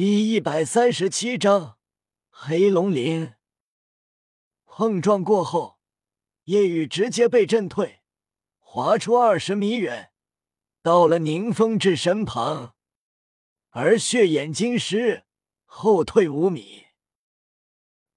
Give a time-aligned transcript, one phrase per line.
[0.00, 1.76] 第一百三十七章
[2.30, 3.34] 黑龙鳞。
[4.64, 5.80] 碰撞过后，
[6.44, 8.04] 夜雨直接被震退，
[8.60, 10.12] 滑出二十米远，
[10.82, 12.76] 到了宁风致身旁，
[13.70, 15.24] 而血眼金狮
[15.64, 16.84] 后退五米。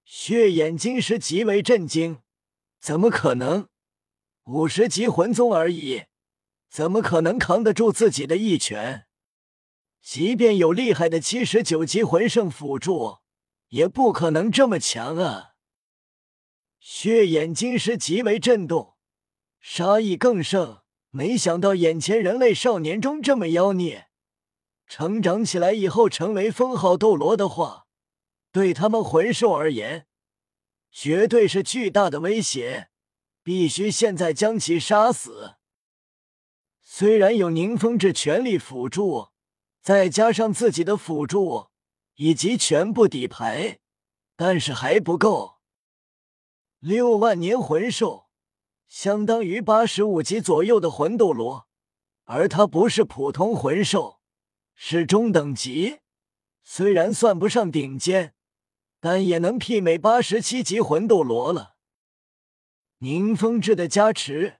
[0.04, 2.22] 血眼金狮极为震惊，
[2.78, 3.68] 怎么可能？
[4.44, 6.04] 五十级魂宗而已，
[6.70, 9.08] 怎么可能扛得住自己的一拳？
[10.02, 13.18] 即便有厉害的七十九级魂圣辅助，
[13.68, 15.52] 也不可能这么强啊！
[16.80, 18.96] 血眼金狮极为震动，
[19.60, 20.80] 杀意更盛。
[21.10, 24.08] 没想到眼前人类少年中这么妖孽，
[24.88, 27.86] 成长起来以后成为封号斗罗的话，
[28.50, 30.06] 对他们魂兽而言，
[30.90, 32.88] 绝对是巨大的威胁，
[33.44, 35.56] 必须现在将其杀死。
[36.80, 39.31] 虽然有宁风致全力辅助。
[39.82, 41.66] 再加上自己的辅助
[42.14, 43.80] 以及全部底牌，
[44.36, 45.58] 但是还不够。
[46.78, 48.28] 六万年魂兽
[48.86, 51.66] 相当于八十五级左右的魂斗罗，
[52.24, 54.20] 而它不是普通魂兽，
[54.76, 55.98] 是中等级。
[56.62, 58.34] 虽然算不上顶尖，
[59.00, 61.74] 但也能媲美八十七级魂斗罗了。
[62.98, 64.58] 宁风致的加持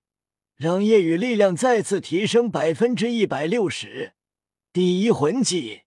[0.56, 4.14] 让夜雨力量再次提升百分之一百六十。
[4.74, 5.82] 第一魂技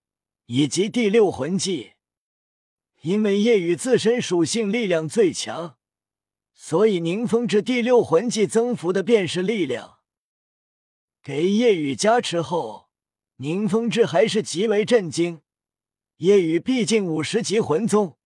[0.45, 1.93] 以及第六魂技，
[3.01, 5.79] 因为夜雨自身属性力量最强，
[6.53, 9.97] 所以宁风致第六魂技增幅的便是力量。
[11.23, 12.91] 给夜雨加持后，
[13.37, 15.41] 宁风致还是极为震惊。
[16.17, 18.19] 夜雨毕竟五十级魂宗，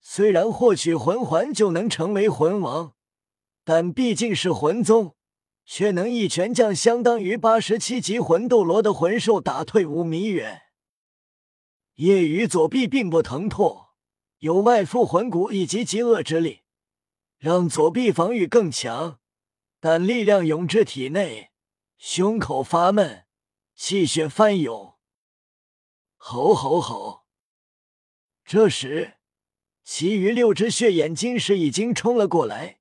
[0.00, 2.96] 虽然获取魂环就能成为魂王，
[3.62, 5.14] 但毕竟是魂宗。
[5.64, 10.62] 却能一拳将相当于八十七级魂斗罗的魂兽打退五米远。
[11.94, 13.86] 夜雨左臂并不疼痛，
[14.38, 16.62] 有外附魂骨以及极恶之力，
[17.38, 19.20] 让左臂防御更强。
[19.78, 21.50] 但力量涌至体内，
[21.96, 23.24] 胸口发闷，
[23.74, 24.94] 气血翻涌。
[26.16, 27.24] 吼吼吼！
[28.44, 29.14] 这时，
[29.82, 32.78] 其余六只血眼金石已经冲了过来。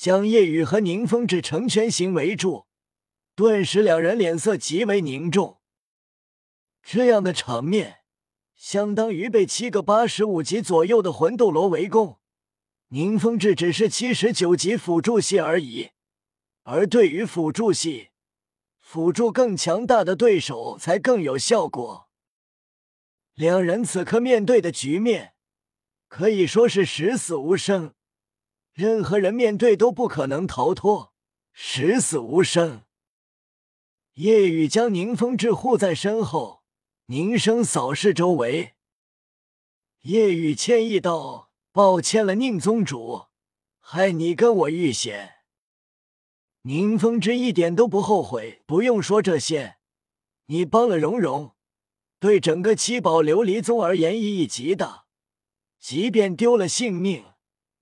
[0.00, 2.64] 将叶雨和宁风致成圈形围住，
[3.34, 5.60] 顿时两人脸色极为凝重。
[6.82, 7.98] 这样的场面，
[8.56, 12.18] 相当于被七个八十五级左右的魂斗罗围攻。
[12.88, 15.90] 宁风致只是七十九级辅助系而已，
[16.62, 18.08] 而对于辅助系，
[18.80, 22.08] 辅助更强大的对手才更有效果。
[23.34, 25.34] 两人此刻面对的局面，
[26.08, 27.92] 可以说是十死无生。
[28.80, 31.12] 任何人面对都不可能逃脱，
[31.52, 32.84] 十死无生。
[34.14, 36.62] 夜雨将宁风致护在身后，
[37.04, 38.72] 凝声扫视周围。
[40.04, 43.26] 夜雨歉意道：“抱歉了，宁宗主，
[43.80, 45.34] 害你跟我遇险。”
[46.64, 49.76] 宁风致一点都不后悔，不用说这些，
[50.46, 51.52] 你帮了蓉蓉，
[52.18, 55.04] 对整个七宝琉璃宗而言意义极大，
[55.78, 57.26] 即便丢了性命。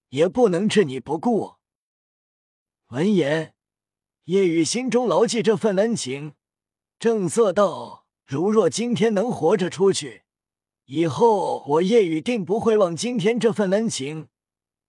[0.08, 1.54] 也不能置你不顾。
[2.88, 3.54] 闻言，
[4.24, 6.34] 叶雨心中牢记这份恩情，
[6.98, 10.22] 正色道：“如若今天能活着出去，
[10.86, 14.28] 以后我叶雨定不会忘今天这份恩情。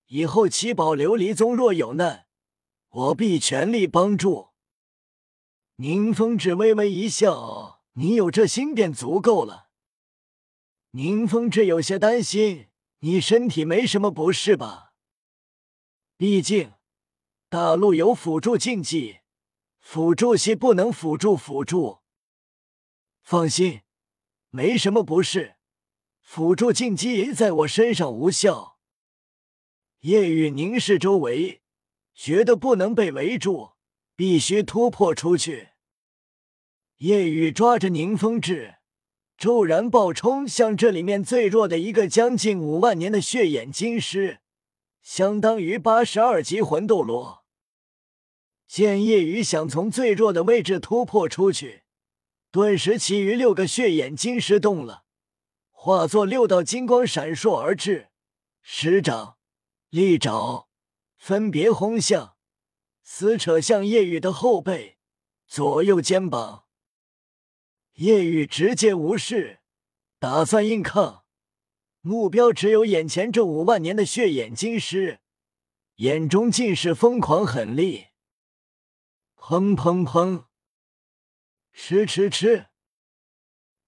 [0.08, 2.26] 以后七宝琉璃宗若有难，
[2.90, 4.50] 我必全力帮助。”
[5.76, 9.70] 宁风致微微一笑：“你有这心便足够了。”
[10.92, 12.68] 宁风致有些担心
[13.00, 14.88] ：“你身体没什么不适吧？”
[16.20, 16.74] 毕竟，
[17.48, 19.20] 大陆有辅助禁忌，
[19.80, 22.00] 辅助系不能辅助辅助。
[23.22, 23.84] 放心，
[24.50, 25.56] 没什么不是。
[26.20, 28.80] 辅助禁忌在我身上无效。
[30.02, 31.62] 夜雨凝视周围，
[32.14, 33.70] 觉得不能被围住，
[34.18, 35.70] 必须突破出去。
[36.98, 38.76] 夜雨抓着宁风致，
[39.38, 44.42] 骤然暴冲向这里面最弱的一个将近五万年的血眼金狮。
[45.10, 47.44] 相当于八十二级魂斗罗。
[48.68, 51.84] 见夜雨想从最弱的位置突破出去，
[52.52, 55.06] 顿时其余六个血眼金狮动了，
[55.72, 58.12] 化作六道金光闪烁而至，
[58.62, 59.40] 十掌、
[59.90, 60.70] 利爪
[61.18, 62.36] 分别轰向、
[63.02, 65.00] 撕扯向夜雨的后背、
[65.48, 66.66] 左右肩膀。
[67.94, 69.62] 夜雨直接无视，
[70.20, 71.26] 打算硬抗。
[72.02, 75.20] 目标只有眼前这五万年的血眼金狮，
[75.96, 78.08] 眼中尽是疯狂狠厉。
[79.36, 80.46] 砰砰砰！
[81.74, 82.68] 吃吃吃！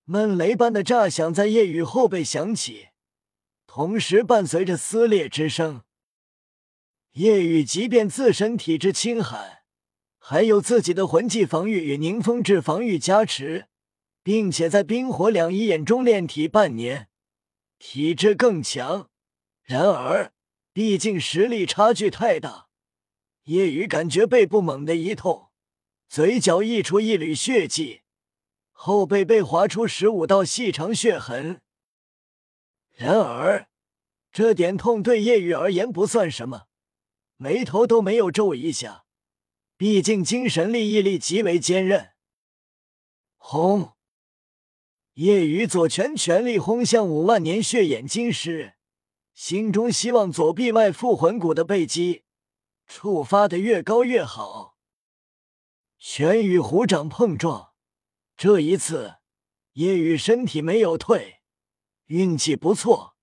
[0.03, 2.89] 闷雷般的炸响在夜雨后背响起，
[3.65, 5.83] 同时伴随着撕裂之声。
[7.13, 9.63] 夜雨即便自身体质清寒，
[10.17, 13.67] 还有自己的魂技防御与凝风致防御加持，
[14.21, 17.09] 并且在冰火两仪眼中炼体半年，
[17.83, 19.09] 体质更强。
[19.63, 20.33] 然而，
[20.71, 22.67] 毕竟实力差距太大，
[23.45, 25.49] 叶雨感觉背部猛地一痛，
[26.07, 28.01] 嘴角溢出一缕血迹，
[28.71, 31.59] 后背被划出十五道细长血痕。
[32.91, 33.67] 然而，
[34.31, 36.67] 这点痛对夜雨而言不算什么。
[37.37, 39.05] 眉头都没有皱一下，
[39.75, 42.11] 毕竟精神力毅力极为坚韧。
[43.37, 43.93] 轰！
[45.21, 48.73] 夜雨左拳全力轰向五万年血眼金狮，
[49.35, 52.23] 心中希望左臂外附魂骨的背击
[52.87, 54.79] 触发的越高越好。
[55.99, 57.73] 拳与虎掌碰撞，
[58.35, 59.17] 这一次
[59.73, 61.41] 夜雨身体没有退，
[62.07, 63.15] 运气不错，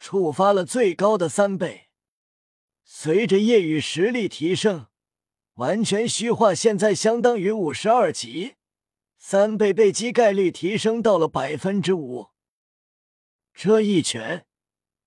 [0.00, 1.90] 触发了最高的三倍。
[2.82, 4.88] 随着夜雨实力提升，
[5.54, 8.55] 完全虚化现在相当于五十二级，
[9.28, 12.28] 三倍被击概率提升到了百分之五。
[13.52, 14.46] 这一拳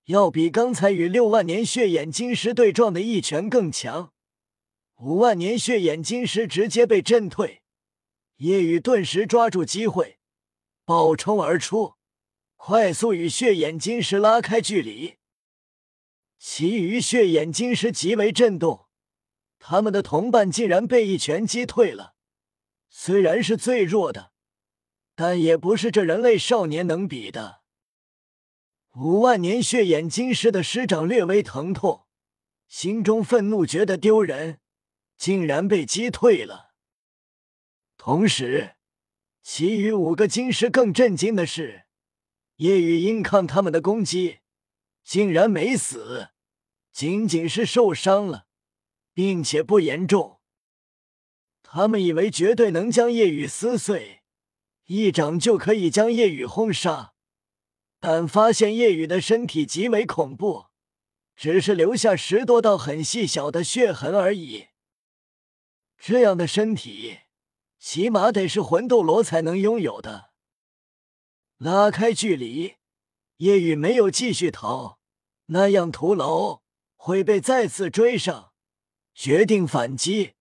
[0.08, 4.12] 要比刚才与六万年血眼金石对撞的一拳更强，
[4.96, 7.62] 五万年血眼金石直接被震退。
[8.36, 10.18] 夜雨顿时抓住机会，
[10.84, 11.94] 暴冲而出，
[12.56, 15.16] 快速与血眼金石拉开距离。
[16.38, 18.84] 其余血眼金石极为震动，
[19.58, 22.16] 他们的同伴竟然被一拳击退了。
[22.90, 24.32] 虽然是最弱的，
[25.14, 27.62] 但也不是这人类少年能比的。
[28.96, 32.06] 五万年血眼金狮的师长略微疼痛，
[32.66, 34.58] 心中愤怒，觉得丢人，
[35.16, 36.74] 竟然被击退了。
[37.96, 38.74] 同时，
[39.42, 41.84] 其余五个金狮更震惊的是，
[42.56, 44.40] 夜雨因抗他们的攻击。
[45.02, 46.28] 竟然没死，
[46.92, 48.46] 仅仅是受伤了，
[49.14, 50.39] 并且不严重。
[51.72, 54.22] 他们以为绝对能将夜雨撕碎，
[54.86, 57.12] 一掌就可以将夜雨轰杀，
[58.00, 60.66] 但发现夜雨的身体极为恐怖，
[61.36, 64.66] 只是留下十多道很细小的血痕而已。
[65.96, 67.18] 这样的身体，
[67.78, 70.32] 起码得是魂斗罗才能拥有的。
[71.58, 72.74] 拉开距离。
[73.36, 74.98] 夜雨没有继续逃，
[75.46, 76.62] 那样徒劳，
[76.96, 78.52] 会被再次追上。
[79.14, 80.32] 决定反击，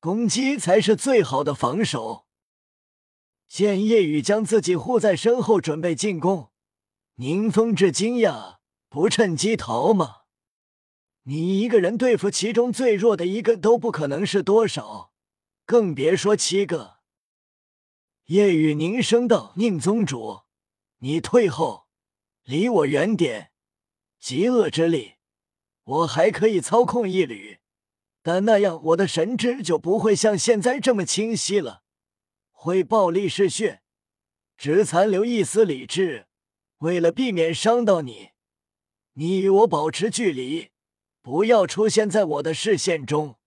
[0.00, 2.26] 攻击才是最好的防守。
[3.46, 6.50] 见夜雨将自己护在身后，准备进攻，
[7.16, 8.58] 宁风致惊讶
[8.88, 10.22] ：“不趁机逃吗？
[11.24, 15.12] 你一个人对付其中最弱的一个都不可能是多少，
[15.66, 16.98] 更别说七个。”
[18.26, 20.42] 夜雨凝声道：“宁宗主，
[20.98, 21.86] 你退后。”
[22.44, 23.52] 离我远点！
[24.18, 25.16] 极恶之力，
[25.84, 27.59] 我还可以操控一缕，
[28.22, 31.82] 但那样我的神智就不会像现在这么清晰了，
[32.50, 33.82] 会暴力嗜血，
[34.56, 36.26] 只残留一丝理智。
[36.78, 38.30] 为了避免伤到你，
[39.12, 40.70] 你与我保持距离，
[41.20, 43.38] 不要出现在我的视线中。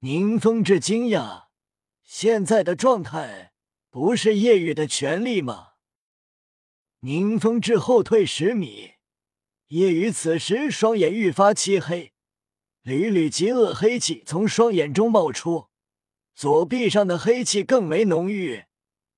[0.00, 1.46] 宁风致惊讶，
[2.02, 3.52] 现在的状态
[3.90, 5.74] 不是夜雨的权利吗？
[7.00, 8.94] 宁风致后退十米，
[9.68, 12.12] 夜雨此时双眼愈发漆黑，
[12.88, 15.66] 缕缕极恶黑气从双眼中冒出，
[16.34, 18.64] 左臂上的黑气更为浓郁，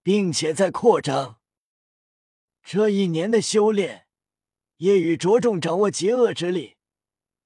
[0.03, 1.39] 并且在扩张。
[2.65, 4.09] 这一年的修炼，
[4.79, 6.79] 夜雨着重掌握极恶之力，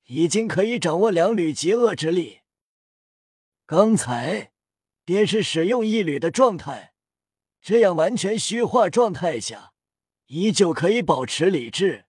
[0.07, 2.41] 已经可以掌握两缕极恶之力。
[3.67, 4.53] 刚才
[5.05, 6.95] 便是使用一缕的状态，
[7.61, 9.75] 这样完全虚化状态下。
[10.29, 12.07] 依旧可以保持理智，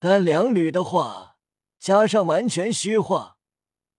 [0.00, 1.31] 但两缕的话
[1.82, 3.38] 加上完全虚化，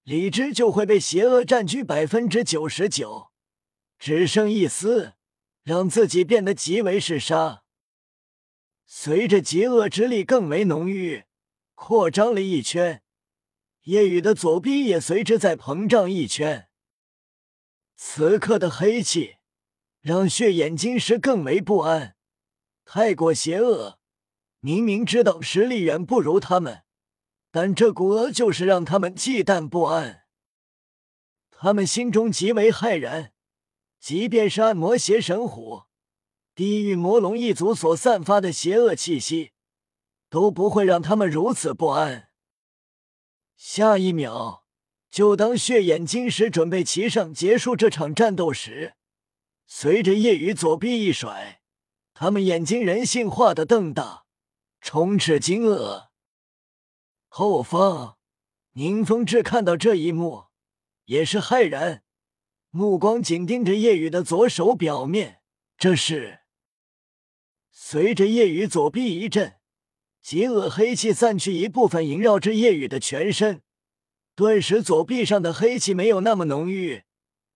[0.04, 3.30] 理智就会被邪恶占据百分之九十九，
[4.00, 5.16] 只剩一丝，
[5.64, 7.64] 让自己变得极为嗜杀。
[8.86, 11.26] 随着极恶之力更为浓郁，
[11.76, 13.04] 扩张了一圈，
[13.82, 16.70] 夜雨的左臂也随之在膨胀一圈。
[17.98, 19.36] 此刻的黑气
[20.00, 22.16] 让血眼金石更为不安。
[22.86, 24.00] 太过邪恶，
[24.62, 26.83] 明明知道实力远不如他们，
[27.56, 30.24] 但这股恶就是让他们忌惮不安。
[31.52, 33.32] 他们心中极为骇然，
[34.00, 35.84] 即便是暗魔邪神虎、
[36.56, 39.52] 地狱魔龙一族所散发的邪恶气息，
[40.32, 42.30] 都不会让他们如此不安。
[43.56, 44.66] 下一秒，
[45.12, 48.96] 就当血眼金石准备骑上结束这场战斗时，
[49.68, 51.62] 随着夜雨左臂一甩。
[52.16, 54.26] 他们眼睛人性化的瞪大，
[54.82, 56.13] 充斥惊愕。
[57.36, 58.18] 后方，
[58.74, 60.50] 宁风致看到这一幕，
[61.06, 62.04] 也是骇然，
[62.70, 65.42] 目光紧盯着叶雨的左手表面。
[65.76, 66.42] 这是
[67.72, 69.56] 随着叶雨左臂一震，
[70.22, 73.64] 极恶黑气散去一部分，萦绕着叶雨的全身，
[74.36, 77.02] 顿时左臂上的黑气没有那么浓郁，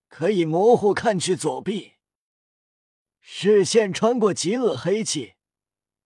[0.08, 1.92] 可以模糊看去左臂。
[3.20, 5.34] 视线穿过极恶黑气，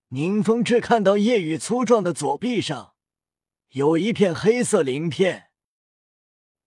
[0.09, 2.92] 宁风致看到叶雨粗壮的左臂上
[3.73, 5.51] 有一片黑色鳞片，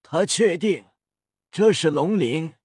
[0.01, 0.85] 他确定
[1.51, 2.55] 这是龙鳞。